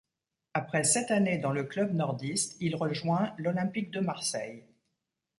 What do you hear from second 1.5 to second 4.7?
le club nordiste, il rejoint l'Olympique de Marseille.